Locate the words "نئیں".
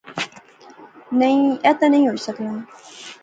1.19-1.45